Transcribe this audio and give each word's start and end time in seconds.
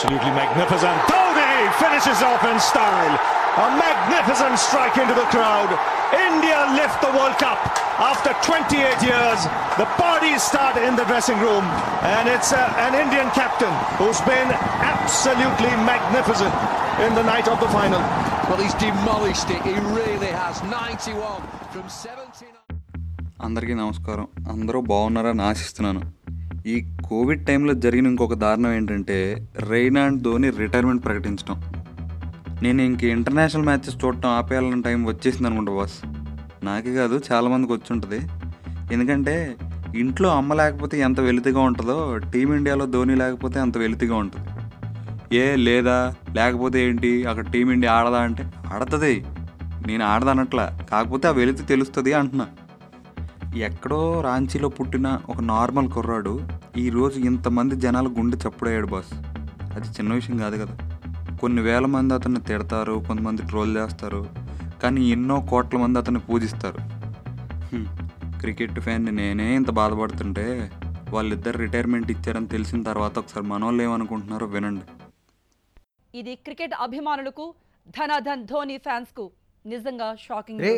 Absolutely 0.00 0.30
magnificent. 0.36 0.92
Dhoni 1.08 1.72
finishes 1.80 2.20
off 2.20 2.44
in 2.44 2.60
style. 2.60 3.16
A 3.64 3.68
magnificent 3.80 4.58
strike 4.58 4.98
into 4.98 5.14
the 5.14 5.24
crowd. 5.32 5.72
India 6.12 6.58
lift 6.76 7.00
the 7.00 7.08
World 7.16 7.32
Cup 7.40 7.56
after 7.98 8.36
28 8.44 8.76
years. 9.00 9.40
The 9.80 9.88
parties 9.96 10.42
start 10.42 10.76
in 10.76 10.96
the 10.96 11.04
dressing 11.04 11.40
room, 11.40 11.64
and 12.04 12.28
it's 12.28 12.52
uh, 12.52 12.60
an 12.86 12.92
Indian 12.94 13.30
captain 13.30 13.72
who's 13.96 14.20
been 14.28 14.48
absolutely 14.84 15.72
magnificent 15.88 16.52
in 17.00 17.14
the 17.14 17.22
night 17.24 17.48
of 17.48 17.58
the 17.58 17.70
final. 17.72 18.00
Well, 18.52 18.60
he's 18.60 18.74
demolished 18.74 19.48
it. 19.48 19.62
He 19.64 19.74
really 19.96 20.28
has. 20.42 20.60
91 20.64 21.40
from 21.72 21.88
79. 21.88 22.52
అందరికీ 23.46 23.74
నమస్కారం 23.80 24.26
అందరూ 24.52 24.78
బాగున్నారని 24.90 25.42
ఆశిస్తున్నాను 25.48 26.02
ఈ 26.65 26.93
Covid 27.05 27.45
టైంలో 27.45 27.73
జరిగిన 27.73 28.07
ఇంకొక 28.07 28.33
దారుణం 28.33 28.73
ఏంటంటే 28.73 29.47
రెయినా 29.59 30.01
అండ్ 30.01 30.23
ధోని 30.23 30.49
రిటైర్మెంట్ 30.49 31.05
ప్రకటించడం. 31.05 31.61
నేను 32.63 32.81
ఇంక 32.81 33.03
ఇంటర్నేషనల్ 33.03 33.65
మ్యాచెస్ 33.65 34.05
చూడటం 34.05 34.29
ఆపేయాలన్న 34.29 34.81
టైం 34.81 35.05
వచ్చేసింది 35.05 35.47
అనుకుంటా 35.47 35.71
బాస్. 35.71 35.93
నాకే 36.65 36.95
కాదు 36.95 37.21
చాలామందికి 37.31 37.73
వచ్చి 37.73 37.93
ఉంటుంది. 37.93 38.19
ఎందుకంటే 38.93 39.55
ఇంట్లో 39.97 40.29
అమ్మ 40.29 40.53
లేకపోతే 40.53 40.99
ఎంత 40.99 41.19
వెలితిగా 41.19 41.59
ఉంటుందో 41.59 42.17
టీమిండియాలో 42.17 42.85
ధోని 42.85 43.15
లేకపోతే 43.15 43.59
అంత 43.59 43.77
వెలితిగా 43.77 44.15
ఉంటుంది. 44.15 44.47
ఏ 45.37 45.55
లేదా? 45.55 46.15
లేకపోతే 46.35 46.87
ఏంటి? 46.87 47.25
అక్కడ 47.25 47.51
టీమిండియా 47.51 47.93
ఆడదా 47.93 48.21
అంటే 48.21 48.51
ఆడుతుంది. 48.73 49.25
నేను 49.87 50.05
ఆడదనట్లా. 50.05 50.79
కాకపోతే 50.91 51.27
ఆ 51.27 51.31
వెలితి 51.31 51.63
తెలుస్తుంది 51.63 52.13
అంటున్నా. 52.13 52.47
ఎక్కడో 53.55 54.21
రాంచీలో 54.21 54.69
పుట్టిన 54.69 55.21
ఒక 55.29 55.41
నార్మల్ 55.41 55.89
కుర్రాడు 55.89 56.47
ఈరోజు 56.77 57.19
ఇంతమంది 57.19 57.75
జనాల 57.75 58.07
గుండె 58.07 58.37
చప్పుడయ్యాడు 58.37 58.87
బాస్. 58.87 59.13
అది 59.73 59.87
చిన్న 59.87 60.13
విషయం 60.13 60.37
కాదు 60.37 60.65
కదా. 60.65 60.77
కొన్ని 61.41 61.61
వేల 61.61 61.85
మంది 61.85 62.13
అతన్ని 62.13 62.41
తిడతారు 62.41 63.03
కొంతమంది 63.07 63.41
ట్రోల్ 63.41 63.77
చేస్తారు 63.77 64.27
కానీ 64.83 65.11
ఎన్నో 65.11 65.45
కోట్ల 65.49 65.77
మంది 65.77 65.99
అతన్ని 65.99 66.21
పూజిస్తారు. 66.21 66.77
క్రికెట్ 68.39 68.79
ఫ్యాన్ని 68.79 69.11
నేనే 69.11 69.55
ఇంత 69.55 69.69
బాధపడుతుంటే 69.69 70.71
వాళ్ళిద్దరు 71.09 71.57
రిటైర్మెంట్ 71.57 72.11
ఇచ్చారని 72.11 72.47
తెలిసిన 72.47 72.83
తర్వాత 72.83 73.19
ఒకసారి 73.19 73.45
మనోళ్ళు 73.45 73.83
ఏమనుకుంటున్నారో 73.83 74.47
వినండి. 74.47 74.81
ఇది 76.19 76.35
క్రికెట్ 76.35 76.73
అభిమానులకు 76.79 77.53
ధనాధన్ 77.89 78.47
ధోని 78.47 78.77
ఫ్యాన్స్కు 78.77 79.31
నిజంగా 79.65 80.15
షాకింగ్ 80.15 80.77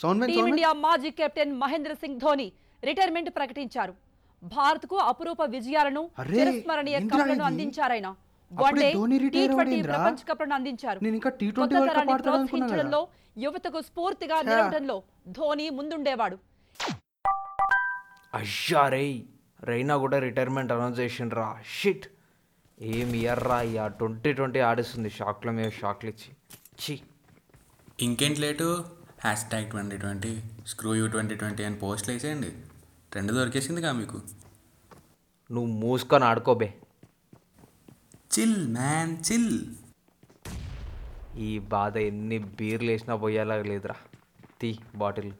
టీమిండియా 0.00 0.72
మాజీ 0.72 1.10
కెప్టెన్ 1.10 1.52
మహేంద్ర 1.52 1.92
సింగ్ 1.92 2.20
ధోని 2.20 2.52
రిటైర్మెంట్ 2.84 3.30
ప్రకటించారు. 3.30 3.94
భారత్కు 4.42 4.96
అపురూప 4.96 5.42
విజయాలను 5.42 6.10
చిరస్మరణీయ 6.20 7.00
కప్లను? 7.00 7.44
అందించారాయన 7.44 8.06
అప్పుడే 8.06 8.64
one day 8.64 8.92
Dhoni 8.92 9.18
T 9.18 9.24
retire 9.24 9.50
twenty 9.50 9.60
అవ్వడేంట్రా? 9.60 9.96
ప్రపంచ 9.96 10.34
కప్లను 10.34 10.54
అందించారు. 10.54 11.00
నేను 11.02 11.14
ఇంకా 11.14 11.30
T20 11.30 11.58
కొత్త 11.58 11.74
వరల్డ్ 11.74 11.86
కప్ 11.86 11.94
తరాన్ని 11.94 12.14
ఆడతాడు 12.14 12.36
అనుకున్నా 12.36 12.66
కదా. 12.66 12.76
ప్రోత్సహించడంలో 12.76 13.08
యువతకు 13.44 13.80
స్ఫూర్తిగా. 13.80 14.42
నిలవడంలో 14.42 15.02
ధోని 15.28 15.70
ముందుండేవాడు. 15.70 16.38
అయ్యా 18.34 18.88
రే 18.88 19.22
రైనా 19.64 19.96
కూడా 19.96 20.18
రిటైర్మెంట్ 20.18 20.72
అనౌన్స్ 20.72 21.00
చేసిండ్రా. 21.00 21.58
షిట్. 21.80 22.06
ఏం 22.82 23.14
ఇయర్ 23.14 23.44
రా 23.44 23.62
ఇయ్యా 23.62 23.88
ట్వంటీ 23.88 24.32
ట్వంటీ 24.32 24.58
ఆడిస్తుంది. 24.58 25.10
షాక్ల 25.10 25.50
మీద 25.50 25.70
షాక్లు 25.70 26.10
ఇచ్చి. 26.10 26.56
ఛీ. 26.84 27.00
ఇంకేంటి 28.00 28.40
late? 28.40 28.84
Hash 29.22 29.42
tag 29.48 29.66
twenty 29.70 29.96
twenty 29.96 30.30
screw 30.66 30.94
you 30.94 31.06
twenty 31.06 31.34
twenty 31.34 31.62
అని 31.64 31.76
పోస్టులు 31.76 32.14
వేసేయండి. 32.14 32.48
రెండు 33.14 33.32
దొరికేసిందిగా 33.32 33.92
మీకు. 33.92 34.18
నువ్వు 35.50 35.70
మూసుకొని 35.72 36.24
ఆడుకోబే 36.24 36.68
చిల్ 38.34 38.68
మ్యాన్ 38.68 39.12
చిల్ 39.28 39.52
ఈ 41.36 41.58
బాధ 41.58 41.96
ఎన్ని 41.96 42.38
బీర్లు 42.38 42.90
వేసినా 42.90 43.16
పోయేలా 43.16 43.56
లేదురా. 43.62 43.96
తీ 44.60 44.78
బాటిల్. 44.94 45.32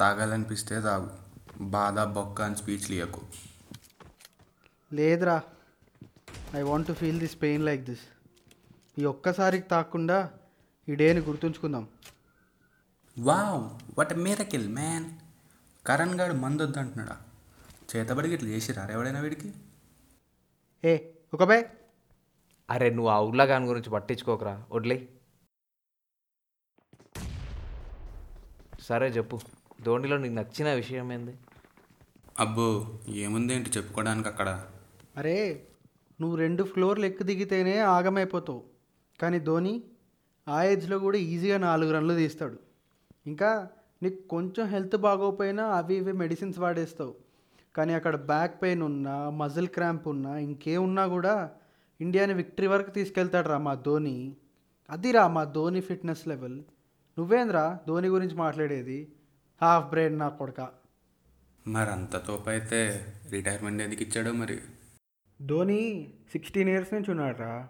తాగాలనిపిస్తే 0.00 0.80
తాగు. 0.80 1.10
బాధ 1.60 1.98
బొక్క 2.00 2.42
అని 2.42 2.56
స్పీచ్ 2.56 2.90
లియకు 2.90 3.22
లేదురా. 4.92 5.42
I 6.54 6.62
want 6.62 6.88
to 6.88 6.92
feel 6.92 7.18
this 7.18 7.42
pain 7.42 7.64
like 7.64 7.82
this 7.82 8.06
ఈ 8.98 9.04
ఒక్కసారికి 9.04 9.68
తాకుండా 9.68 10.30
ఈ 10.88 10.94
డేని 10.94 11.20
గుర్తుంచుకుందాం. 11.20 11.88
Wow 13.20 13.98
what 13.98 14.14
miracle 14.14 14.68
man 14.68 15.10
Karan 15.86 16.20
గాడు 16.20 16.34
మందొద్దు 16.34 16.78
అంటున్నాడా 16.78 17.16
చేతబడికి 17.96 18.34
ఇట్లా 18.34 18.48
చేసిరా 18.48 18.88
ఎవడైనా 18.90 19.20
వీడికి? 19.20 19.52
ఏ 20.84 20.98
ఒక 21.34 21.44
బే. 21.44 21.70
అరే 22.70 22.90
నువ్వు 22.90 23.10
ఆ 23.10 23.20
ఉల్లగాని 23.20 23.66
గురించి 23.66 23.90
పట్టించుకోకరా. 23.90 24.64
వడ్లే 24.72 25.08
సరే 28.80 29.08
చెప్పు. 29.08 29.40
ధోనిలో 29.82 30.18
నీకు 30.18 30.34
నచ్చిన 30.34 30.72
విషయం 30.72 31.12
ఏంది? 31.12 31.38
అబ్బో 32.38 32.98
ఏముంది 33.08 33.54
ఏంటి 33.54 33.70
చెప్పుకోవడానికి 33.70 34.28
అక్కడ? 34.28 34.66
అరే 35.16 35.66
నువ్వు 36.20 36.36
రెండు 36.36 36.62
ఫ్లోర్లు 36.62 37.06
ఎక్కు 37.06 37.22
దిగితేనే 37.22 37.78
ఆగమైపోతావు. 37.78 38.64
కానీ 39.22 39.38
ధోని 39.38 39.82
ఆ 40.48 40.62
ఏజ్లో 40.62 40.98
కూడా 40.98 41.18
ఈజీగా 41.18 41.58
నాలుగు 41.58 41.92
రన్లు 41.92 42.14
తీస్తాడు. 42.14 42.67
ఇంకా 43.28 43.68
నీకు 44.02 44.28
కొంచెం 44.28 44.66
హెల్త్ 44.66 44.96
బాగోపోయినా 44.96 45.64
అవి 45.64 45.94
ఇవి 45.94 46.12
మెడిసిన్స్ 46.12 46.58
వాడేస్తావు. 46.58 47.14
కానీ 47.76 47.92
అక్కడ 47.94 48.16
బ్యాక్ 48.16 48.62
పెయిన్ 48.62 48.82
ఉన్నా 48.82 49.30
మజిల్ 49.30 49.68
క్రాంప్ 49.68 50.08
ఉన్నా 50.08 50.38
ఇంకేమున్నా 50.38 51.06
కూడా 51.06 51.50
ఇండియాని 52.00 52.34
విక్టరీ 52.34 52.66
వరకు 52.66 52.90
తీసుకెళ్తాడు 52.90 53.48
రా 53.48 53.58
మా 53.58 53.74
ధోని. 53.74 54.36
అదిరా 54.90 55.28
మా 55.28 55.44
ధోని 55.44 55.80
ఫిట్నెస్ 55.80 56.28
లెవెల్. 56.28 56.58
నువ్వేంద్రా 57.18 57.78
ధోని 57.88 58.08
గురించి 58.08 58.34
మాట్లాడేది? 58.34 59.12
హాఫ్ 59.62 59.88
బ్రెయిన్ 59.88 60.18
నా 60.18 60.28
కొడక. 60.28 60.68
మరి 61.66 61.90
అంత 61.90 62.16
తోపైతే 62.26 63.06
రిటైర్మెంట్ 63.30 63.82
ఎందుకు 63.82 64.02
ఇచ్చాడో 64.02 64.32
మరి? 64.32 64.58
ధోని 65.46 66.12
సిక్స్టీన్ 66.32 66.68
ఇయర్స్ 66.68 66.94
నుంచి 66.94 67.10
ఉన్నాడురా. 67.10 67.68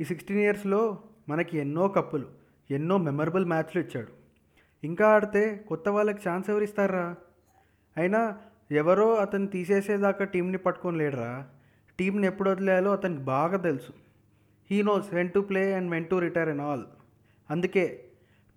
ఈ 0.00 0.04
సిక్స్టీన్ 0.04 0.38
ఇయర్స్లో 0.38 0.98
మనకి 1.28 1.58
ఎన్నో 1.58 1.88
కప్పులు 1.88 2.26
ఎన్నో 2.70 2.98
మెమరబుల్ 2.98 3.46
మ్యాచ్లు 3.46 3.82
ఇచ్చాడు. 3.82 4.21
ఇంకా 4.84 5.08
ఆడితే 5.08 5.64
కొత్త 5.68 5.88
వాళ్ళకి 5.88 6.28
ఛాన్స్ 6.28 6.50
ఎవరు 6.50 6.64
ఇస్తారా? 6.64 7.16
అయినా 7.96 8.38
ఎవరో 8.70 9.14
అతను 9.14 9.46
తీసేసేదాకా 9.46 10.24
టీంని 10.24 10.58
పట్టుకొని 10.58 10.98
లేడరా. 10.98 11.48
టీంని 11.98 12.26
ఎప్పుడు 12.26 12.50
వదిలేయాలో 12.50 12.92
అతనికి 12.92 13.22
బాగా 13.22 13.56
తెలుసు. 13.56 13.92
He 14.70 14.82
knows 14.82 15.14
when 15.14 15.30
to 15.30 15.40
play 15.40 15.74
and 15.74 15.90
when 15.90 16.06
to 16.06 16.16
retire 16.16 16.48
and 16.48 16.62
all. 16.62 16.82
అందుకే 17.50 18.04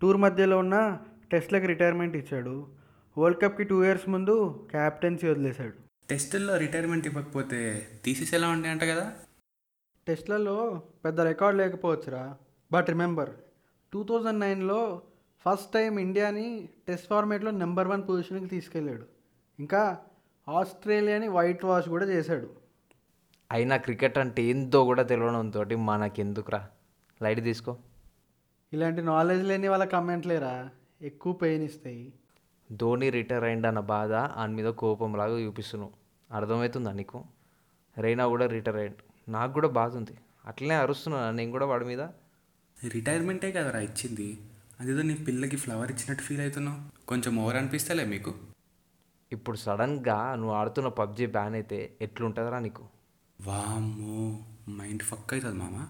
టూర్ 0.02 0.16
మధ్యలో 0.16 0.58
ఉన్న 0.58 0.98
టెస్ట్లకు 1.32 1.66
రిటైర్మెంట్ 1.66 2.16
ఇచ్చాడు. 2.16 2.66
వరల్డ్ 3.18 3.40
కప్కి 3.40 3.64
టూ 3.64 3.84
ఇయర్స్ 3.84 4.08
ముందు 4.08 4.66
క్యాప్టెన్సీ 4.70 5.28
వదిలేశాడు. 5.28 5.72
టెస్టుల్లో 6.10 6.56
రిటైర్మెంట్ 6.56 7.06
ఇవ్వకపోతే 7.06 7.86
తీసేసేలా 8.04 8.48
ఉండే 8.48 8.68
అంట 8.68 8.82
కదా? 8.82 9.12
టెస్ట్లలో 10.06 10.82
పెద్ద 11.04 11.20
రికార్డ్ 11.20 11.58
లేకపోవచ్చురా. 11.58 12.36
బట్ 12.72 12.88
రిమెంబర్ 12.88 13.30
టూ 13.92 14.04
థౌజండ్ 14.04 14.40
నైన్లో 14.40 15.02
ఫస్ట్ 15.48 15.72
టైం 15.72 15.98
ఇండియాని 15.98 16.68
టెస్ట్ 16.88 17.06
ఫార్మేట్లో 17.08 17.50
నెంబర్ 17.50 17.88
వన్ 17.88 18.02
పొజిషన్కి 18.08 18.46
తీసుకెళ్ళాడు. 18.46 19.06
ఇంకా 19.58 19.98
ఆస్ట్రేలియాని 20.48 21.28
వైట్ 21.28 21.64
వాష్ 21.64 21.88
కూడా 21.88 22.06
చేశాడు. 22.06 22.50
అయినా 23.52 23.76
క్రికెట్ 23.76 24.18
అంటే 24.18 24.42
ఏందో 24.42 24.84
కూడా 24.84 25.02
తెలియడంతో 25.02 25.64
మనకెందుకురా? 25.64 26.68
లైట్ 27.22 27.44
తీసుకో. 27.44 27.76
ఇలాంటి 28.72 29.02
నాలెడ్జ్ 29.02 29.46
లేని 29.46 29.68
వాళ్ళ 29.68 29.84
కమెంట్లేరా 29.84 30.70
ఎక్కువ 31.02 31.32
పెయిన్ 31.32 31.64
ఇస్తాయి. 31.64 32.12
ధోని 32.72 33.10
రిటైర్ 33.10 33.44
అయింది 33.44 33.66
అన్న 33.66 33.80
బాధ 33.80 34.12
ఆయన 34.12 34.50
మీద 34.50 34.66
కోపంలాగా 34.66 35.38
చూపిస్తున్నావు 35.38 35.92
అర్థమవుతుందా 36.34 36.92
నీకు? 36.92 37.24
రైనా 37.98 38.26
కూడా 38.26 38.46
రిటైర్ 38.46 38.76
అయ్యిండు 38.76 39.30
నాకు 39.30 39.52
కూడా 39.52 39.68
బాధ 39.68 39.96
ఉంది. 39.96 40.18
అట్లనే 40.46 40.74
అరుస్తున్నాను 40.74 41.36
నేను 41.36 41.50
కూడా 41.50 41.66
వాడి 41.66 41.84
మీద? 41.84 42.00
రిటైర్మెంటే 42.94 43.52
కదరా 43.52 43.80
ఇచ్చింది. 43.80 44.38
అదేదో 44.80 45.02
నీ 45.02 45.14
పిల్లకి 45.14 45.56
ఫ్లవర్ 45.56 45.90
ఇచ్చినట్టు 45.90 46.24
ఫీల్ 46.24 46.40
అవుతున్నావు. 46.40 47.06
కొంచెం 47.06 47.38
ఓవర్ 47.38 47.56
అనిపిస్తలే 47.56 48.04
మీకు? 48.04 48.34
ఇప్పుడు 49.32 49.56
సడన్గా 49.56 50.34
నువ్వు 50.34 50.54
ఆడుతున్న 50.54 50.88
పబ్జీ 50.88 51.26
బ్యాన్ 51.26 51.54
అయితే 51.54 51.98
ఎట్లుంటుందిరా 52.00 52.58
నీకు? 52.58 52.84
వామ్మో 53.40 54.44
మైండ్ 54.70 55.02
ఫక్ 55.02 55.32
అవుతుంది 55.32 55.54
మామ. 55.54 55.86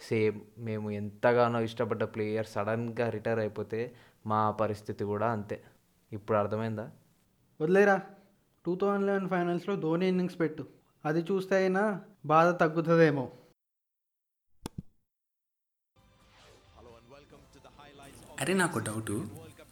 సేమ్ 0.00 0.40
మేము 0.58 0.90
ఎంతగానో 0.90 1.60
ఇష్టపడ్డ 1.60 2.04
ప్లేయర్ 2.04 2.46
సడన్గా 2.46 3.08
రిటైర్ 3.08 3.38
అయిపోతే 3.38 3.94
మా 4.26 4.50
పరిస్థితి 4.50 5.04
కూడా 5.04 5.32
అంతే. 5.32 5.62
ఇప్పుడు 6.12 6.38
అర్థమైందా? 6.38 6.90
వదిలేరా. 7.60 8.02
టూ 8.66 8.76
థౌజండ్ 8.76 9.06
లెవెన్ 9.06 9.28
ఫైనల్స్లో 9.28 9.76
ధోని 9.76 10.08
ఇన్నింగ్స్ 10.08 10.40
పెట్టు. 10.40 10.66
అది 11.04 11.20
చూస్తే 11.20 11.56
అయినా 11.56 12.00
బాధ 12.26 12.60
తగ్గుతుందేమో. 12.60 13.30
అరే 18.44 18.54
నాకు 18.54 18.78
డౌటు. 18.78 19.26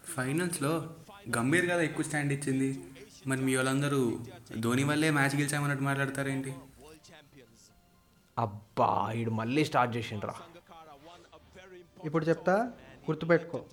ఫైనల్స్లో 0.05 0.71
గంభీర్ 1.37 1.67
కదా 1.71 1.83
ఎక్కువ 1.83 2.05
స్టాండ్ 2.05 2.33
ఇచ్చింది. 2.33 2.69
మరి 3.27 3.41
మీ 3.41 3.57
వాళ్ళందరూ 3.57 4.19
ధోని 4.59 4.85
వల్లే 4.85 5.11
మ్యాచ్ 5.11 5.35
గెలిచామన్నట్టు 5.37 5.85
మాట్లాడతారేంటి? 5.85 6.55
అబ్బా 8.39 9.13
ఈడు 9.13 9.31
మళ్ళీ 9.31 9.65
స్టార్ట్ 9.65 9.97
చేసిండ్రా. 9.97 10.35
ఇప్పుడు 12.05 12.25
చెప్తా 12.25 12.55
గుర్తుపెట్టుకో. 13.11 13.65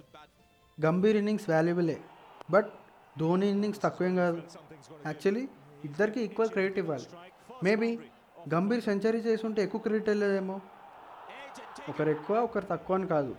గంభీర్ 0.85 1.17
ఇన్నింగ్స్ 1.17 1.49
వాల్యుబులే 1.49 1.97
బట్ 2.49 2.69
ధోని 3.19 3.49
ఇన్నింగ్స్ 3.49 3.81
తక్కువేం 3.83 4.15
కాదు. 4.15 4.41
యాక్చువల్లీ 5.05 5.47
ఇద్దరికి 5.85 6.21
ఈక్వల్ 6.21 6.49
క్రెడిట్ 6.49 6.77
ఇవ్వాలి. 6.77 7.07
మేబీ 7.63 7.99
గంభీర్ 8.53 8.83
సెంచరీ 8.83 9.19
చేసుంటే 9.19 9.63
ఎక్కువ 9.63 9.81
క్రెడిట్ 9.81 10.09
వెళ్ళేదేమో 10.09 10.61
ఒకరు 11.89 12.09
ఎక్కువ 12.09 12.37
ఒకరు 12.37 12.65
తక్కువ 12.65 12.95
అని 12.95 13.07
కాదు. 13.07 13.35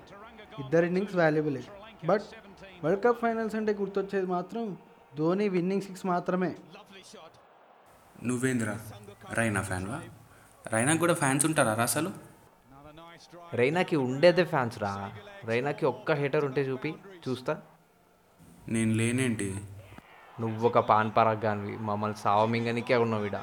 ఇద్దరు 0.61 0.85
ఇన్నింగ్స్ 0.85 1.17
వాల్యుబులే 1.17 1.63
బట్ 2.05 2.27
వరల్డ్ 2.85 3.05
కప్ 3.05 3.21
ఫైనల్స్ 3.21 3.55
అంటే 3.55 3.73
గుర్తొచ్చేది 3.75 4.27
మాత్రం 4.27 4.65
ధోని 5.19 5.49
విన్నింగ్ 5.49 5.83
సిక్స్ 5.83 6.07
మాత్రమే. 6.07 6.51
నువ్వేందిరా? 8.25 8.75
రైనా 9.33 9.63
ఫ్యాన్వా? 9.63 9.99
రైనాకు 10.73 10.99
కూడా 10.99 11.15
ఫ్యాన్స్ 11.15 11.45
ఉంటారా 11.47 11.75
రా 11.75 11.83
అసలు? 11.83 12.11
రైనాకి 13.55 13.97
ఉండేదే 13.97 14.45
ఫ్యాన్స్ 14.45 14.79
రా. 14.83 15.13
రైనాకి 15.45 15.85
ఒక్క 15.87 16.13
హీటర్ 16.13 16.45
ఉంటే 16.45 16.63
చూపి 16.63 16.95
చూస్తా. 17.29 17.55
నేను 18.69 18.93
లేనేంటి? 18.95 19.49
నువ్వు 20.41 20.67
ఒక 20.67 20.79
పాన్ 20.79 21.11
పరాగ్ 21.17 21.45
గానివి 21.45 21.77
మమ్మల్ని 21.79 22.19
సావమింగనికే 22.19 22.97
ఉన్నావు 22.97 23.25
ఇడ 23.25 23.39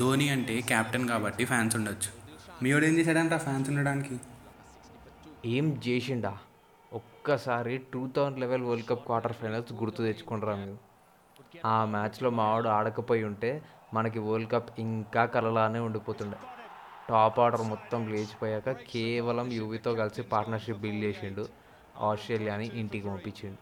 ధోని 0.00 0.28
అంటే 0.28 0.60
కెప్టెన్ 0.60 1.08
కాబట్టి 1.08 1.44
ఫ్యాన్స్ 1.44 1.76
ఉండొచ్చు. 1.76 2.10
మీ 2.62 2.72
వాడు 2.72 2.84
ఏం 2.84 2.94
చేశాడంట 2.98 3.34
ఫ్యాన్స్ 3.36 3.68
ఉండడానికి? 3.70 4.16
ఏం 5.46 5.80
చేసిండా? 5.88 6.38
ఒక్కసారి 6.92 7.78
two 7.78 8.08
thousand 8.08 8.40
eleven 8.40 8.62
world 8.62 8.88
cup 8.88 9.06
quarter 9.06 9.32
finals 9.32 9.72
గుర్తు 9.72 9.96
తెచ్చుకుంటారా 9.96 10.56
మీరు. 10.56 10.78
ఆ 11.66 11.84
మ్యాచ్లో 11.84 12.30
మావాడు 12.30 12.68
ఆడకపోయి 12.68 13.24
ఉంటే 13.24 13.62
మనకి 13.94 14.18
వరల్డ్ 14.18 14.50
కప్ 14.52 14.80
ఇంకా 14.80 15.24
కలలానే 15.24 15.78
ఉండిపోతుండే. 15.78 16.36
టాప్ 17.08 17.40
ఆర్డర్ 17.40 17.62
మొత్తం 17.62 18.08
లేచిపోయాక 18.08 18.70
కేవలం 18.70 19.52
యువితో 19.52 19.94
కలిసి 19.94 20.22
పార్ట్నర్షిప్ 20.22 20.78
బిల్డ్ 20.78 21.04
చేసిండు. 21.04 21.48
ఆస్ట్రేలియాని 21.96 22.70
ఇంటికి 22.74 23.08
పంపించిండు. 23.08 23.58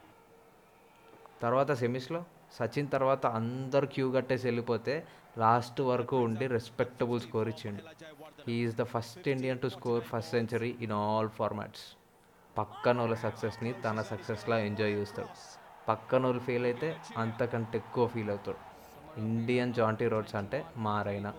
తర్వాత 1.43 1.73
సెమీస్లో 1.73 2.25
సచిన్ 2.53 2.91
తర్వాత 2.91 3.27
అందరు 3.27 3.87
క్యూ 3.87 4.13
కట్టేసి 4.13 4.47
వెళ్ళిపోతే 4.47 5.07
లాస్ట్ 5.39 5.81
వరకు 5.81 6.17
ఉండి 6.19 6.47
రెస్పెక్టబుల్ 6.47 7.21
స్కోర్ 7.21 7.49
ఇచ్చిండు. 7.49 7.83
Is 8.51 8.77
the 8.77 8.83
first 8.83 9.29
Indian 9.29 9.59
to 9.59 9.69
score 9.69 10.05
first 10.05 10.31
century 10.31 10.77
in 10.81 10.93
all 10.93 11.29
formats 11.29 11.85
పక్కన 12.59 13.01
వాళ్ళ 13.01 13.15
సక్సెస్ని 13.15 13.73
తన 13.73 14.03
సక్సెస్లా 14.03 14.59
ఎంజాయ్ 14.59 14.93
చేస్తాడు. 14.93 15.29
పక్కన 15.89 16.27
వాళ్ళు 16.27 16.43
ఫెయిల్ 16.43 16.65
అయితే 16.65 16.97
అంతకంటే 17.17 17.79
ఎక్కువ 17.79 18.07
ఫీల్ 18.07 18.31
అవుతాడు. 18.31 18.59
ఇండియన్ 19.21 19.75
జాంటీ 19.75 20.09
రోడ్స్ 20.09 20.35
అంటే 20.35 20.65
మారైనా. 20.77 21.33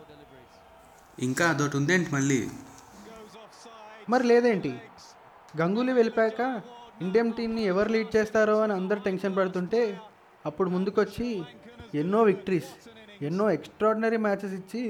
ఇంకా 1.20 1.50
అదొకటి 1.50 1.78
ఉందేంటి 1.78 2.16
మళ్ళీ? 2.16 2.50
మరి 4.10 4.24
లేదేంటి? 4.24 4.74
గంగూలీ 5.62 5.94
వెళ్ళిపోయాక 5.94 6.62
ఇండియన్ 7.02 7.34
టీంని 7.34 7.64
ఎవరు 7.64 7.90
లీడ్ 7.90 8.16
చేస్తారో 8.16 8.60
అని 8.60 8.74
అందరు 8.74 9.00
టెన్షన్ 9.00 9.36
పడుతుంటే 9.36 10.00
అప్పుడు 10.46 10.70
ముందుకొచ్చి 10.70 11.44
ఎన్నో 11.96 12.24
విక్టరీస్ 12.24 12.74
ఎన్నో 13.28 13.46
ఎక్స్ట్రాడినరీ 13.56 14.18
మ్యాచెస్ 14.26 14.56
ఇచ్చి 14.60 14.82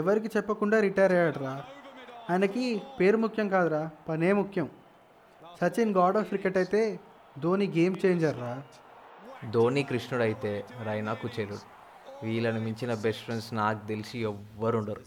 ఎవరికి 0.00 0.28
చెప్పకుండా 0.36 0.76
రిటైర్ 0.86 1.12
అయ్యాడురా. 1.16 1.52
ఆయనకి 2.30 2.64
పేరు 2.98 3.18
ముఖ్యం 3.24 3.46
కాదురా 3.54 3.82
పనే 4.08 4.30
ముఖ్యం. 4.40 4.66
సచిన్ 5.60 5.92
గాడ్ 5.98 6.16
ఆఫ్ 6.20 6.28
క్రికెట్ 6.30 6.58
అయితే 6.62 6.80
ధోని 7.42 7.66
గేమ్ 7.78 7.96
చేంజర్ 8.04 8.38
రా 8.44 8.52
ధోని 9.54 9.82
కృష్ణుడు 9.90 10.24
అయితే 10.28 10.52
రైనా 10.88 11.12
కుచేరుడు 11.22 11.58
వీళ్ళని 12.26 12.60
మించిన 12.66 12.92
బెస్ట్ 13.04 13.24
ఫ్రెండ్స్ 13.26 13.50
నాకు 13.60 13.80
తెలిసి 13.86 14.18
ఎవ్వరు 14.30 14.76
ఉండరు 14.80 15.02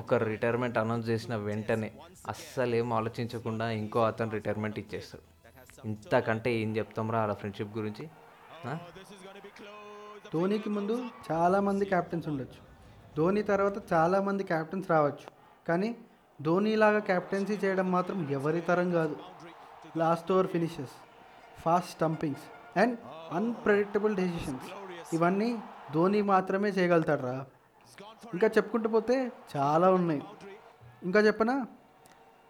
ఒకరు 0.00 0.24
రిటైర్మెంట్ 0.32 0.78
అనౌన్స్ 0.82 1.06
చేసిన 1.10 1.34
వెంటనే 1.48 1.90
అస్సలు 2.32 2.74
ఏం 2.80 2.88
ఆలోచించకుండా 2.98 3.66
ఇంకో 3.80 4.00
అతను 4.10 4.32
రిటైర్మెంట్ 4.38 4.78
ఇచ్చేస్తాడు. 4.82 5.24
ఇంతకంటే 5.88 6.50
ఏం 6.62 6.70
చెప్తాంరా 6.78 7.20
వాళ్ళ 7.22 7.34
ఫ్రెండ్షిప్ 7.40 7.72
గురించి? 7.78 8.04
ధోనికి 10.34 10.70
ముందు 10.70 11.04
చాలామంది 11.32 11.84
క్యాప్టెన్స్ 11.84 12.28
ఉండొచ్చు. 12.28 12.60
ధోని 13.16 13.42
తర్వాత 13.42 13.92
చాలామంది 13.92 14.44
క్యాప్టెన్స్ 14.44 14.90
రావచ్చు. 14.90 15.26
కానీ 15.68 15.96
ధోనీలాగా 16.42 16.98
క్యాప్టెన్సీ 16.98 17.52
చేయడం 17.52 17.92
మాత్రం 17.92 18.30
ఎవరి 18.30 18.60
తరం 18.60 18.90
కాదు. 18.90 19.16
Last 19.96 20.32
over 20.32 20.46
finishes 20.46 20.94
fast 21.62 21.90
stumpings 21.90 22.78
and 22.78 22.98
unpredictable 23.32 24.16
decisions 24.16 24.68
ఇవన్నీ 25.14 25.58
ధోని 25.94 26.22
మాత్రమే 26.22 26.68
చేయగలుగుతాడు 26.68 27.22
రా 27.22 27.44
ఇంకా 28.34 28.46
చెప్పుకుంటూ 28.46 28.88
పోతే 28.88 29.32
చాలా 29.56 29.90
ఉన్నాయి. 29.90 30.22
ఇంకా 31.02 31.20
చెప్పనా? 31.20 31.66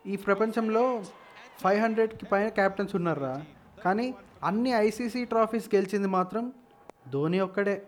ఈ 0.07 0.17
ప్రపంచంలో 0.17 1.03
ఫైవ్ 1.61 1.83
హండ్రెడ్కి 1.83 2.27
పైన 2.27 2.49
క్యాప్టెన్స్ 2.49 2.95
ఉన్నారా 2.95 3.43
కానీ 3.85 4.15
అన్ని 4.45 4.71
ఐసీసీ 4.71 5.25
ట్రాఫీస్ 5.25 5.75
గెలిచింది 5.75 6.09
మాత్రం 6.09 6.53
ధోని 7.11 7.41
ఒక్కడే. 7.41 7.83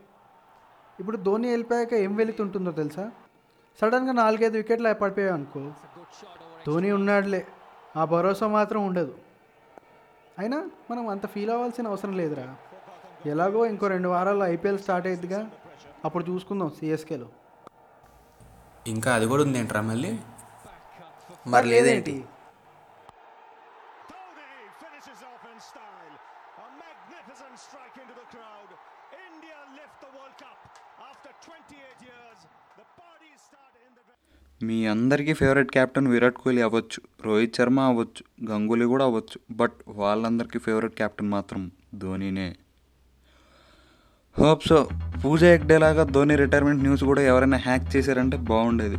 ఇప్పుడు 1.01 1.17
ధోని 1.17 1.49
వెళ్ళిపోయాక 1.49 1.95
ఏం 1.95 2.17
వెళుతుంటుందో 2.17 2.73
తెలుసా? 2.73 3.11
సడన్గా 3.81 4.13
నాలుగైదు 4.13 4.57
వికెట్లు 4.57 4.95
పడిపోయాయి 4.95 5.35
అనుకో. 5.35 5.73
ధోని 6.67 6.91
ఉన్నాడులే. 6.93 7.47
ఆ 7.97 8.05
భరోసా 8.05 8.47
మాత్రం 8.47 8.87
ఉండదు. 8.87 9.15
అయినా 10.39 10.71
మనం 10.91 11.09
అంత 11.09 11.27
ఫీల్ 11.27 11.51
అవ్వాల్సిన 11.51 11.87
అవసరం 11.87 12.17
లేదురా. 12.17 12.57
ఎలాగో 13.27 13.67
ఇంకో 13.67 13.87
రెండు 13.87 14.09
వారాల్లో 14.09 14.47
ఐపీఎల్ 14.47 14.79
స్టార్ట్ 14.79 15.07
అయ్యిద్దిగా 15.07 15.51
అప్పుడు 16.05 16.25
చూసుకుందాం 16.31 16.71
సిఎస్కేలో. 16.71 17.29
ఇంకా 18.87 19.15
అది 19.15 19.27
కూడా 19.27 19.43
ఉందేంట్రా 19.43 19.81
మళ్ళీ? 19.81 20.19
మరి 21.47 21.67
లేదేంటి? 21.67 22.25
మీ 34.63 34.87
అందరికీ 34.87 35.33
ఫేవరెట్ 35.33 35.71
కెప్టెన్ 35.71 36.09
విరాట్ 36.09 36.35
కోహ్లీ 36.35 36.63
అవ్వచ్చు 36.63 37.01
రోహిత్ 37.25 37.57
శర్మ 37.57 37.81
అవ్వచ్చు 37.81 38.51
గంగూలీ 38.51 38.85
కూడా 38.85 39.05
అవ్వచ్చు 39.05 39.39
బట్ 39.51 39.73
వాళ్ళందరికీ 39.89 40.59
ఫేవరెట్ 40.59 40.95
కెప్టెన్ 40.95 41.31
మాత్రం 41.31 41.71
ధోనీనే. 41.95 42.57
Hope 44.39 44.69
so. 44.69 44.89
పూజ 45.25 45.45
హెగ్డే 45.45 45.79
లాగా 45.79 46.05
ధోని 46.05 46.37
రిటైర్మెంట్ 46.37 46.83
న్యూస్ 46.83 47.05
కూడా 47.05 47.23
ఎవరైనా 47.23 47.57
హ్యాక్ 47.57 47.97
చేశారంటే 47.97 48.37
బాగుండేది. 48.37 48.97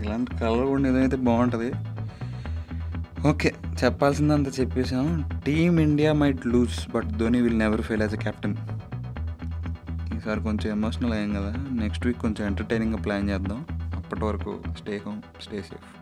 ఇలాంటి 0.00 0.30
కలర్ 0.36 0.66
కూడా 0.66 0.82
నిజమైతే 0.82 1.16
బాగుంటుంది. 1.16 1.70
ఓకే 3.28 3.54
చెప్పాల్సిందంత 3.84 4.60
చెప్పేసాం 4.60 5.06
team 5.46 5.80
India 5.80 6.12
might 6.12 6.46
lose 6.46 6.90
but 6.90 7.06
Dhoni 7.06 7.40
will 7.40 7.58
never 7.58 7.82
fail 7.82 8.02
as 8.02 8.14
a 8.14 8.18
captain 8.18 8.56
ఈసారి 10.16 10.40
కొంచెం 10.40 10.72
ఎమోషనల్ 10.72 11.12
అయ్యాం 11.12 11.34
కదా 11.34 11.52
నెక్స్ట్ 11.70 12.06
వీక్ 12.06 12.18
కొంచెం 12.18 12.46
ఎంటర్టైనింగ్గా 12.46 13.02
ప్లాన్ 13.02 13.30
చేద్దాం. 13.30 13.60
అప్పటి 14.10 14.24
వరకు 14.24 14.62
స్టే 14.78 15.02
హోమ్ 15.06 15.22
స్టే 15.42 15.62
సేఫ్. 15.62 15.99